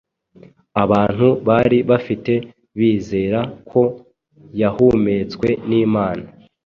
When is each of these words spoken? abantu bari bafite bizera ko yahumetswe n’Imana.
abantu 0.83 1.27
bari 1.47 1.77
bafite 1.89 2.33
bizera 2.79 3.39
ko 3.69 3.81
yahumetswe 4.61 5.47
n’Imana. 5.69 6.25